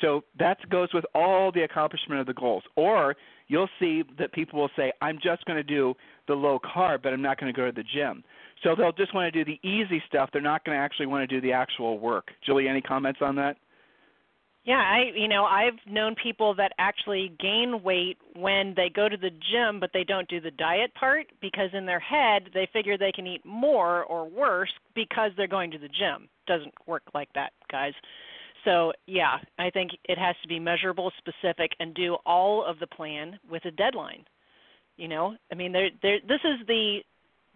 [0.00, 2.64] So that goes with all the accomplishment of the goals.
[2.76, 3.14] Or
[3.48, 5.94] you'll see that people will say, I'm just going to do
[6.26, 8.24] the low carb, but I'm not going to go to the gym.
[8.62, 10.30] So they'll just want to do the easy stuff.
[10.32, 12.28] They're not going to actually want to do the actual work.
[12.44, 13.56] Julie, any comments on that?
[14.64, 19.16] Yeah, I you know, I've known people that actually gain weight when they go to
[19.16, 22.96] the gym but they don't do the diet part because in their head they figure
[22.96, 26.28] they can eat more or worse because they're going to the gym.
[26.46, 27.92] Doesn't work like that, guys.
[28.64, 32.86] So, yeah, I think it has to be measurable, specific and do all of the
[32.86, 34.24] plan with a deadline.
[34.96, 37.00] You know, I mean, there there this is the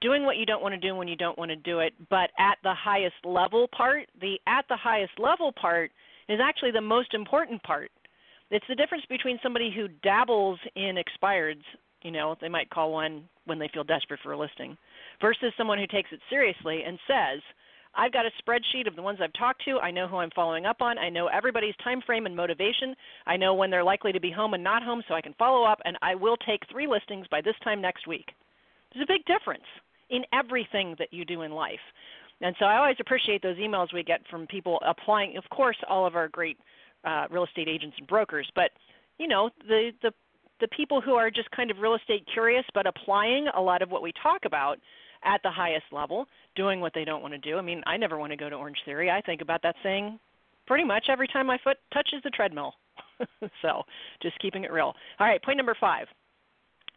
[0.03, 2.31] doing what you don't want to do when you don't want to do it, but
[2.38, 5.90] at the highest level part, the at the highest level part
[6.28, 7.90] is actually the most important part.
[8.50, 11.64] It's the difference between somebody who dabbles in expireds,
[12.02, 14.76] you know, they might call one when they feel desperate for a listing,
[15.20, 17.40] versus someone who takes it seriously and says,
[17.94, 19.78] I've got a spreadsheet of the ones I've talked to.
[19.78, 20.98] I know who I'm following up on.
[20.98, 22.94] I know everybody's time frame and motivation.
[23.26, 25.64] I know when they're likely to be home and not home so I can follow
[25.64, 28.26] up and I will take 3 listings by this time next week.
[28.92, 29.64] There's a big difference
[30.10, 31.80] in everything that you do in life.
[32.40, 35.37] And so I always appreciate those emails we get from people applying.
[35.37, 36.57] Of course, all of our great
[37.05, 38.70] uh, real estate agents and brokers, but
[39.18, 40.12] you know the the
[40.61, 43.90] the people who are just kind of real estate curious but applying a lot of
[43.90, 44.79] what we talk about
[45.24, 47.59] at the highest level, doing what they don't want to do.
[47.59, 49.11] I mean, I never want to go to Orange Theory.
[49.11, 50.18] I think about that saying
[50.66, 52.74] pretty much every time my foot touches the treadmill.
[53.62, 53.83] so,
[54.22, 54.94] just keeping it real.
[55.18, 56.07] All right, point number 5.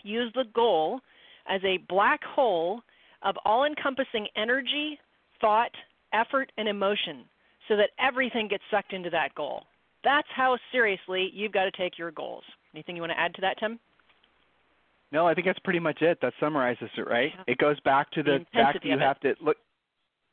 [0.03, 0.99] Use the goal
[1.47, 2.81] as a black hole
[3.23, 4.99] of all-encompassing energy,
[5.41, 5.71] thought,
[6.13, 7.25] effort, and emotion
[7.67, 9.63] so that everything gets sucked into that goal.
[10.03, 12.43] That's how seriously you've got to take your goals.
[12.73, 13.79] Anything you want to add to that, Tim?
[15.11, 16.19] No, I think that's pretty much it.
[16.21, 17.31] That summarizes it, right?
[17.35, 17.43] Yeah.
[17.53, 19.57] It goes back to the, The fact that you have to look.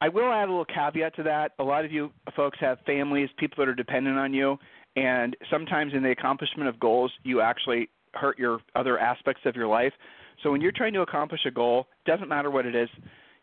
[0.00, 1.52] I will add a little caveat to that.
[1.58, 4.56] A lot of you folks have families, people that are dependent on you,
[4.94, 9.66] and sometimes in the accomplishment of goals, you actually hurt your other aspects of your
[9.66, 9.92] life.
[10.42, 12.88] So when you're trying to accomplish a goal, doesn't matter what it is,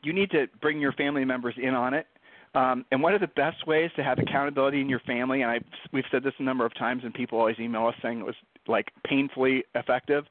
[0.05, 2.05] you need to bring your family members in on it.
[2.53, 5.65] Um, and one of the best ways to have accountability in your family, and I've,
[5.91, 8.35] we've said this a number of times, and people always email us saying it was
[8.67, 10.23] like painfully effective,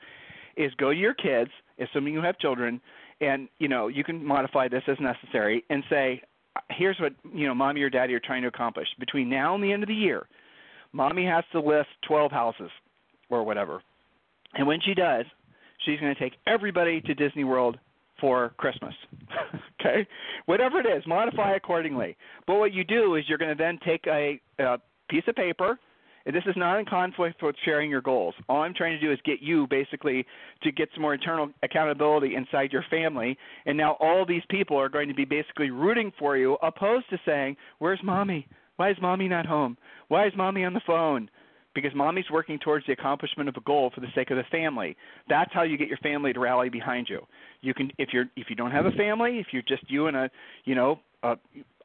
[0.56, 2.80] is go to your kids, assuming you have children,
[3.20, 6.22] and you know you can modify this as necessary, and say,
[6.70, 9.70] here's what you know, mommy or daddy are trying to accomplish between now and the
[9.70, 10.26] end of the year.
[10.92, 12.70] Mommy has to list 12 houses
[13.28, 13.82] or whatever,
[14.54, 15.26] and when she does,
[15.84, 17.78] she's going to take everybody to Disney World
[18.18, 18.94] for Christmas.
[19.84, 20.06] okay?
[20.46, 22.16] Whatever it is, modify accordingly.
[22.46, 25.78] But what you do is you're going to then take a, a piece of paper.
[26.26, 28.34] And this is not in conflict with sharing your goals.
[28.48, 30.24] All I'm trying to do is get you basically
[30.62, 33.36] to get some more internal accountability inside your family.
[33.66, 37.18] And now all these people are going to be basically rooting for you, opposed to
[37.26, 38.48] saying, Where's mommy?
[38.76, 39.76] Why is mommy not home?
[40.08, 41.28] Why is mommy on the phone?
[41.74, 44.96] Because mommy's working towards the accomplishment of a goal for the sake of the family.
[45.28, 47.20] That's how you get your family to rally behind you.
[47.60, 50.16] You can if you're if you don't have a family, if you're just you and
[50.16, 50.30] a
[50.64, 51.36] you know uh,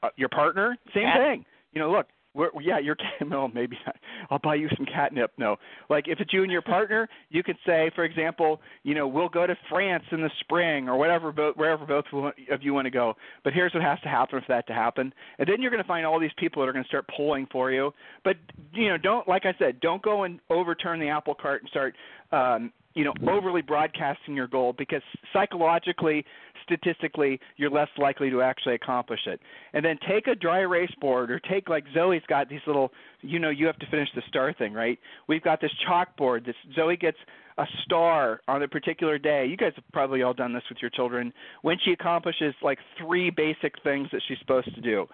[0.03, 1.17] uh, your partner, same Cat.
[1.17, 1.45] thing.
[1.73, 3.95] You know, look, we're, yeah, you're no, maybe not.
[4.29, 5.31] I'll buy you some catnip.
[5.37, 5.57] No,
[5.89, 9.29] like if it's you and your partner, you could say, for example, you know, we'll
[9.29, 13.15] go to France in the spring or whatever, wherever both of you want to go.
[13.43, 15.87] But here's what has to happen for that to happen, and then you're going to
[15.87, 17.91] find all these people that are going to start pulling for you.
[18.23, 18.37] But
[18.73, 21.95] you know, don't like I said, don't go and overturn the apple cart and start.
[22.31, 26.25] Um, you know, overly broadcasting your goal because psychologically,
[26.65, 29.39] statistically, you're less likely to actually accomplish it.
[29.71, 33.39] And then take a dry erase board or take like Zoe's got these little, you
[33.39, 34.99] know, you have to finish the star thing, right?
[35.29, 36.45] We've got this chalkboard.
[36.45, 37.15] This Zoe gets
[37.57, 39.45] a star on a particular day.
[39.45, 41.31] You guys have probably all done this with your children
[41.61, 45.07] when she accomplishes like three basic things that she's supposed to do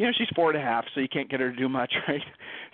[0.00, 1.92] you know she's four and a half so you can't get her to do much
[2.08, 2.22] right?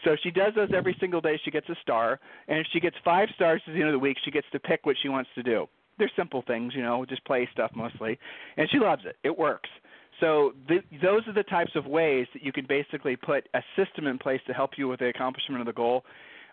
[0.05, 1.41] So she does those every single day.
[1.45, 2.21] She gets a star.
[2.47, 4.61] And if she gets five stars at the end of the week she gets to
[4.61, 5.67] pick what she wants to do.
[5.99, 8.17] They're simple things you know just play stuff mostly.
[8.57, 9.17] And she loves it.
[9.25, 9.69] It works.
[10.21, 14.07] So th- those are the types of ways that you can basically put a system
[14.07, 16.05] in place to help you with the accomplishment of the goal.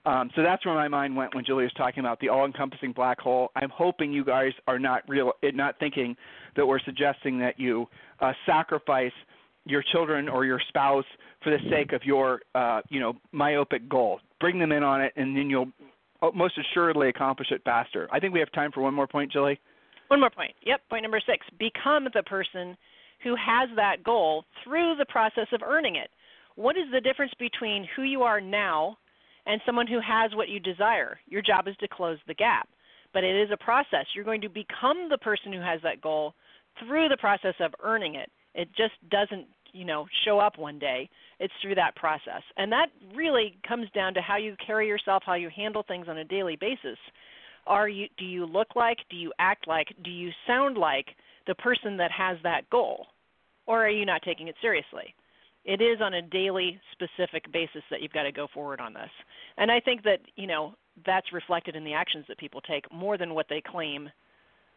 [0.06, 3.22] Um, so that's where my mind went when Julie was talking about the all-encompassing black
[3.22, 3.52] hole.
[3.56, 6.18] I'm hoping you guys are not real, not thinking
[6.58, 7.88] that we're suggesting that you
[8.20, 9.14] uh, sacrifice
[9.66, 11.06] your children or your spouse
[11.44, 14.20] for the sake of your uh, you know myopic goal.
[14.40, 15.72] Bring them in on it, and then you'll
[16.22, 18.08] uh, most assuredly accomplish it faster.
[18.12, 19.60] I think we have time for one more point, Julie.
[20.08, 20.54] One more point.
[20.66, 21.46] Yep, point number six.
[21.58, 22.78] Become the person
[23.24, 26.10] who has that goal through the process of earning it.
[26.56, 28.98] What is the difference between who you are now
[29.46, 31.20] and someone who has what you desire?
[31.28, 32.68] Your job is to close the gap,
[33.14, 34.06] but it is a process.
[34.14, 36.36] You're going to become the person who has that goal
[36.80, 38.30] through the process of earning it.
[38.56, 41.10] It just doesn't, you know, show up one day.
[41.40, 42.42] It's through that process.
[42.58, 46.18] And that really comes down to how you carry yourself, how you handle things on
[46.18, 46.98] a daily basis.
[47.66, 51.08] Are you do you look like, do you act like, do you sound like
[51.48, 53.08] the person that has that goal?
[53.66, 55.16] Or are you not taking it seriously?
[55.66, 59.10] It is on a daily specific basis that you've got to go forward on this.
[59.58, 60.74] And I think that, you know,
[61.06, 64.10] that's reflected in the actions that people take more than what they claim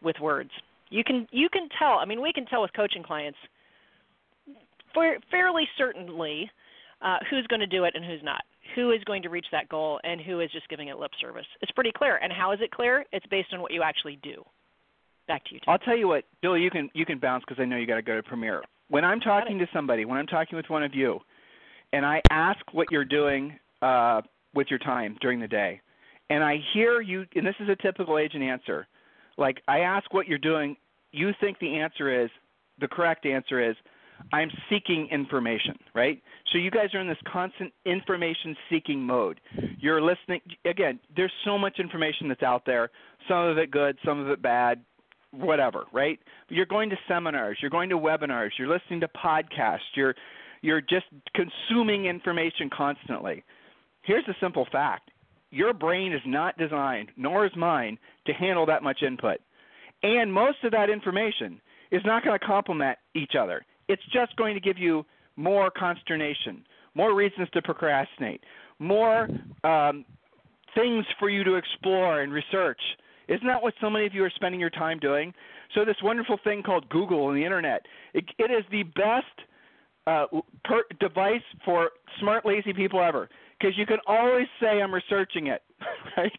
[0.03, 0.51] with words.
[0.91, 1.99] You can you can tell.
[1.99, 3.39] I mean, we can tell with coaching clients
[4.97, 6.51] fa- fairly certainly
[7.03, 8.43] uh, who's going to do it and who's not.
[8.75, 11.47] Who is going to reach that goal and who is just giving it lip service.
[11.63, 12.17] It's pretty clear.
[12.17, 13.05] And how is it clear?
[13.13, 14.45] It's based on what you actually do.
[15.29, 15.73] Back to you, Tim.
[15.73, 17.97] I'll tell you what, Julie, you can you can bounce because I know you got
[17.97, 18.63] to go to Premier.
[18.89, 21.19] When I'm talking to somebody, when I'm talking with one of you,
[21.93, 24.23] and I ask what you're doing uh,
[24.55, 25.81] with your time during the day,
[26.31, 28.87] and I hear you, and this is a typical agent answer.
[29.37, 30.77] Like I ask what you're doing,
[31.11, 32.31] you think the answer is
[32.81, 33.77] the correct answer is
[34.33, 36.23] I'm seeking information, right?
[36.53, 39.41] So you guys are in this constant information seeking mode.
[39.79, 42.91] You're listening again, there's so much information that's out there,
[43.29, 44.83] some of it good, some of it bad,
[45.33, 46.19] whatever, right?
[46.49, 50.15] You're going to seminars, you're going to webinars, you're listening to podcasts, you're
[50.63, 53.45] you're just consuming information constantly.
[54.03, 55.11] Here's a simple fact.
[55.51, 59.39] your brain is not designed, nor is mine, to handle that much input.
[60.03, 63.65] And most of that information is not going to complement each other.
[63.89, 65.05] It's just going to give you
[65.37, 68.43] more consternation, more reasons to procrastinate,
[68.79, 69.29] more
[69.65, 70.05] um,
[70.75, 72.81] things for you to explore and research.
[73.29, 75.33] Isn't that what so many of you are spending your time doing?
[75.75, 79.49] So this wonderful thing called Google and the internet, it, it is the best
[80.07, 80.27] uh,
[80.65, 85.63] per device for smart, lazy people ever because you can always say I'm researching it,
[86.17, 86.33] right?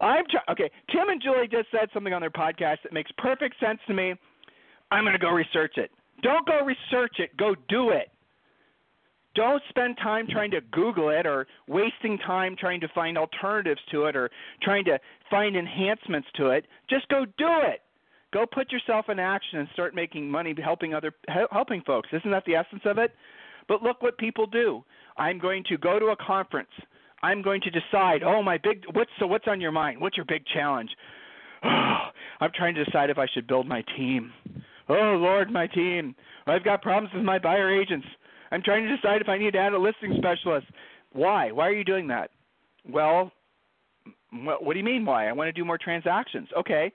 [0.00, 0.70] I'm try- okay.
[0.90, 4.14] Tim and Julie just said something on their podcast that makes perfect sense to me.
[4.90, 5.90] I'm going to go research it.
[6.22, 7.36] Don't go research it.
[7.36, 8.10] Go do it.
[9.34, 14.06] Don't spend time trying to Google it or wasting time trying to find alternatives to
[14.06, 14.28] it or
[14.62, 14.98] trying to
[15.30, 16.66] find enhancements to it.
[16.88, 17.82] Just go do it.
[18.32, 21.12] Go put yourself in action and start making money helping other
[21.52, 22.08] helping folks.
[22.12, 23.14] Isn't that the essence of it?
[23.68, 24.84] But look what people do.
[25.16, 26.70] I'm going to go to a conference.
[27.22, 30.00] I'm going to decide, oh my big what's so what's on your mind?
[30.00, 30.90] What's your big challenge?
[31.62, 31.98] Oh,
[32.40, 34.32] I'm trying to decide if I should build my team.
[34.90, 36.16] Oh Lord, my team.
[36.46, 38.06] I've got problems with my buyer agents.
[38.50, 40.66] I'm trying to decide if I need to add a listing specialist.
[41.12, 41.52] Why?
[41.52, 42.30] Why are you doing that?
[42.88, 43.30] Well,
[44.32, 45.28] what do you mean why?
[45.28, 46.48] I want to do more transactions.
[46.58, 46.92] Okay,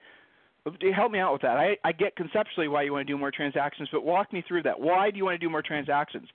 [0.94, 1.58] help me out with that.
[1.58, 4.64] I, I get conceptually why you want to do more transactions, but walk me through
[4.64, 4.80] that.
[4.80, 6.28] Why do you want to do more transactions?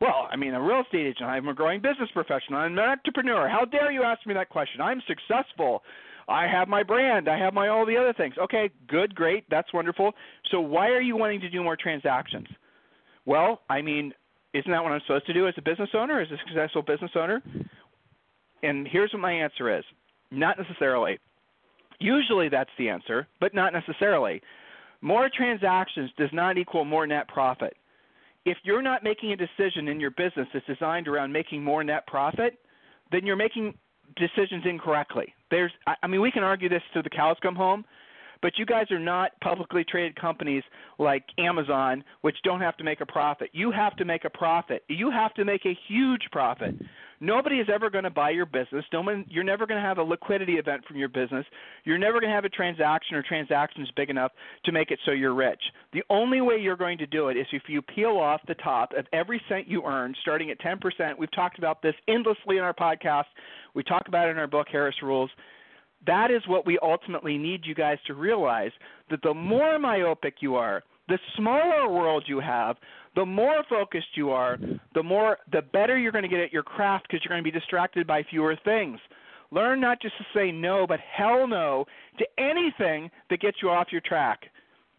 [0.00, 1.24] Well, I mean, a real estate agent.
[1.28, 2.58] I'm a growing business professional.
[2.58, 3.48] I'm an entrepreneur.
[3.48, 4.80] How dare you ask me that question?
[4.80, 5.82] I'm successful.
[6.28, 7.28] I have my brand.
[7.28, 8.34] I have my all the other things.
[8.38, 9.44] Okay, good, great.
[9.50, 10.12] That's wonderful.
[10.50, 12.46] So why are you wanting to do more transactions?
[13.26, 14.12] Well, I mean,
[14.52, 17.10] isn't that what I'm supposed to do as a business owner, as a successful business
[17.16, 17.42] owner?
[18.62, 19.84] And here's what my answer is.
[20.30, 21.18] Not necessarily.
[22.00, 24.40] Usually that's the answer, but not necessarily.
[25.00, 27.76] More transactions does not equal more net profit.
[28.46, 32.06] If you're not making a decision in your business that's designed around making more net
[32.06, 32.58] profit,
[33.10, 33.74] then you're making
[34.16, 35.32] decisions incorrectly.
[35.54, 35.70] There's
[36.02, 37.84] I mean we can argue this till the cows come home,
[38.44, 40.62] but you guys are not publicly traded companies
[40.98, 43.48] like Amazon, which don't have to make a profit.
[43.54, 44.84] You have to make a profit.
[44.86, 46.74] You have to make a huge profit.
[47.20, 48.84] Nobody is ever going to buy your business.
[48.92, 51.46] No one, you're never going to have a liquidity event from your business.
[51.84, 54.32] You're never going to have a transaction or transactions big enough
[54.66, 55.62] to make it so you're rich.
[55.94, 58.92] The only way you're going to do it is if you peel off the top
[58.92, 61.18] of every cent you earn, starting at 10%.
[61.18, 63.24] We've talked about this endlessly in our podcast.
[63.72, 65.30] We talk about it in our book, Harris Rules
[66.06, 68.72] that is what we ultimately need you guys to realize
[69.10, 72.76] that the more myopic you are, the smaller world you have,
[73.14, 74.58] the more focused you are,
[74.94, 77.50] the more the better you're going to get at your craft because you're going to
[77.50, 78.98] be distracted by fewer things.
[79.50, 81.84] Learn not just to say no, but hell no
[82.18, 84.46] to anything that gets you off your track.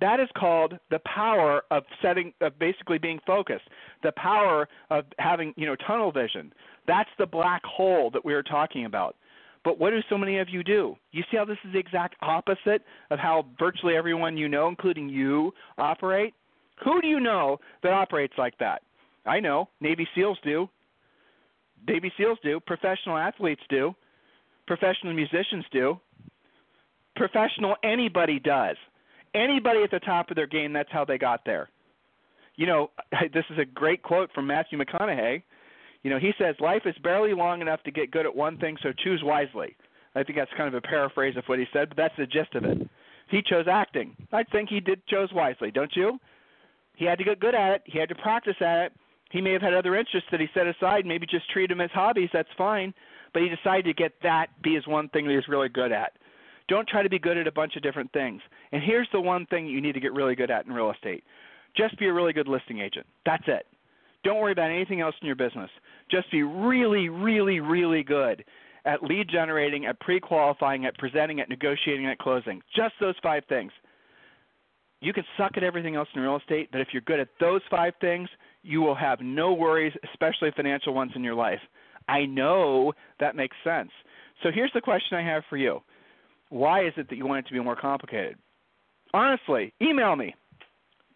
[0.02, 3.66] That is called the power of setting of basically being focused.
[4.04, 6.54] The power of having, you know, tunnel vision.
[6.88, 9.16] That's the black hole that we are talking about.
[9.66, 10.96] But what do so many of you do?
[11.12, 15.10] You see how this is the exact opposite of how virtually everyone you know, including
[15.10, 16.36] you, operate?
[16.84, 18.84] Who do you know that operates like that?
[19.26, 19.68] I know.
[19.82, 20.70] Navy SEALs do.
[21.88, 22.60] Navy SEALs do.
[22.60, 23.96] Professional athletes do.
[24.68, 26.00] Professional musicians do.
[27.16, 28.78] Professional anybody does.
[29.34, 31.70] Anybody at the top of their game, that's how they got there.
[32.56, 32.92] You know,
[33.34, 35.42] this is a great quote from Matthew McConaughey.
[36.06, 38.78] You know, he says life is barely long enough to get good at one thing,
[38.84, 39.76] so choose wisely.
[40.14, 42.54] I think that's kind of a paraphrase of what he said, but that's the gist
[42.54, 42.88] of it.
[43.32, 44.16] He chose acting.
[44.32, 46.20] I think he did chose wisely, don't you?
[46.94, 47.82] He had to get good at it.
[47.86, 48.94] He had to practice at it.
[49.32, 51.90] He may have had other interests that he set aside, maybe just treat them as
[51.90, 52.30] hobbies.
[52.32, 52.94] That's fine.
[53.34, 56.14] But he decided to get that be his one thing that he's really good at.
[56.68, 58.44] Don't try to be good at a bunch of different things.
[58.72, 61.24] And here's the one thing you need to get really good at in real estate.
[61.76, 63.08] Just be a really good listing agent.
[63.26, 63.66] That's it.
[64.26, 65.70] Don't worry about anything else in your business.
[66.12, 68.44] Just be really, really, really good
[68.84, 72.62] at lead generating, at pre qualifying, at presenting, at negotiating, at closing.
[72.76, 73.72] Just those five things.
[75.00, 77.62] You can suck at everything else in real estate, but if you're good at those
[77.70, 78.28] five things,
[78.64, 81.60] you will have no worries, especially financial ones in your life.
[82.08, 83.92] I know that makes sense.
[84.42, 85.82] So here's the question I have for you
[86.50, 88.38] Why is it that you want it to be more complicated?
[89.14, 90.34] Honestly, email me,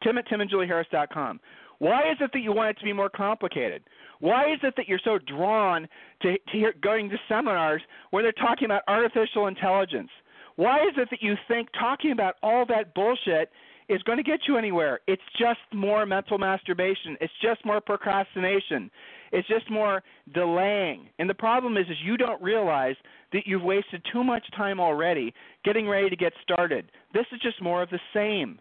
[0.04, 1.40] tim at timandjulieharris.com.
[1.80, 3.84] Why is it that you want it to be more complicated?
[4.20, 5.88] Why is it that you're so drawn
[6.22, 7.82] to, to hear, going to seminars
[8.12, 10.10] where they're talking about artificial intelligence?
[10.58, 13.50] Why is it that you think talking about all that bullshit
[13.88, 15.00] is going to get you anywhere?
[15.08, 17.16] It's just more mental masturbation.
[17.22, 18.92] It's just more procrastination.
[19.32, 21.08] It's just more delaying.
[21.18, 22.96] And the problem is, is you don't realize
[23.32, 25.34] that you've wasted too much time already
[25.64, 26.92] getting ready to get started.
[27.14, 28.60] This is just more of the same.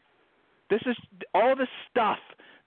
[0.70, 0.96] This is
[1.34, 2.18] all the stuff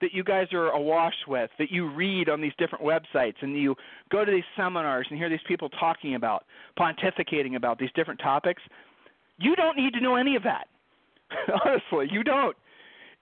[0.02, 3.76] that you guys are awash with, that you read on these different websites, and you
[4.12, 6.46] go to these seminars and hear these people talking about,
[6.78, 8.62] pontificating about these different topics,
[9.38, 10.68] you don't need to know any of that.
[11.66, 12.56] Honestly, you don't.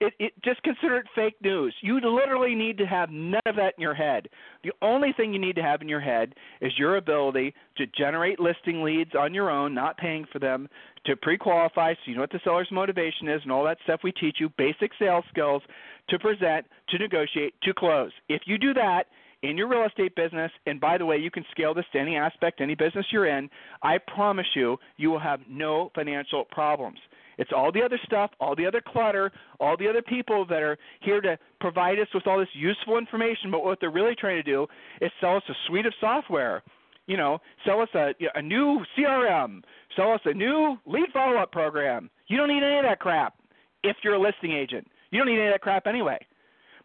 [0.00, 1.74] It, it just consider it fake news.
[1.82, 4.28] You literally need to have none of that in your head.
[4.64, 8.40] The only thing you need to have in your head is your ability to generate
[8.40, 10.68] listing leads on your own, not paying for them,
[11.04, 14.12] to pre-qualify, so you know what the seller's motivation is, and all that stuff we
[14.12, 15.62] teach you, basic sales skills,
[16.08, 18.10] to present, to negotiate, to close.
[18.28, 19.04] If you do that,
[19.42, 22.16] in your real estate business, and by the way, you can scale this to any
[22.16, 23.48] aspect, any business you're in,
[23.82, 26.98] I promise you, you will have no financial problems.
[27.40, 30.76] It's all the other stuff, all the other clutter, all the other people that are
[31.00, 34.42] here to provide us with all this useful information, but what they're really trying to
[34.42, 34.66] do
[35.00, 36.62] is sell us a suite of software.
[37.06, 39.62] You know, sell us a, a new CRM,
[39.96, 42.10] sell us a new lead follow up program.
[42.28, 43.34] You don't need any of that crap
[43.82, 44.86] if you're a listing agent.
[45.10, 46.18] You don't need any of that crap anyway.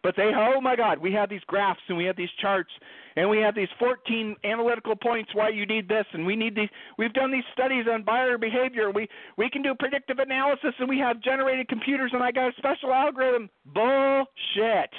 [0.06, 2.70] But they, oh my God, we have these graphs and we have these charts
[3.16, 6.68] and we have these 14 analytical points why you need this and we need these.
[6.96, 8.92] We've done these studies on buyer behavior.
[8.92, 12.52] We we can do predictive analysis and we have generated computers and I got a
[12.56, 13.50] special algorithm.
[13.74, 14.90] Bullshit.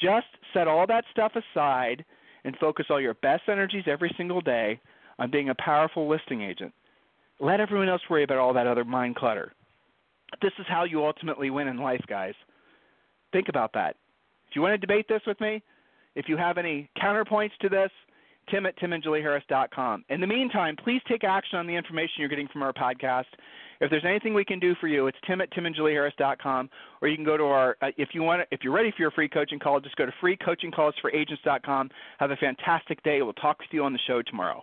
[0.00, 2.02] Just set all that stuff aside
[2.46, 4.80] and focus all your best energies every single day
[5.18, 6.72] on being a powerful listing agent.
[7.40, 9.52] Let everyone else worry about all that other mind clutter.
[10.40, 12.32] This is how you ultimately win in life, guys.
[13.36, 13.96] Think about that.
[14.48, 15.62] If you want to debate this with me,
[16.14, 17.90] if you have any counterpoints to this,
[18.50, 20.06] tim at timandjulieharris.com.
[20.08, 23.26] In the meantime, please take action on the information you're getting from our podcast.
[23.82, 26.70] If there's anything we can do for you, it's tim at timandjulieharris.com,
[27.02, 29.10] or you can go to our, uh, if you want if you're ready for your
[29.10, 31.90] free coaching call, just go to freecoachingcallsforagents.com.
[32.16, 33.20] Have a fantastic day.
[33.20, 34.62] We'll talk with you on the show tomorrow.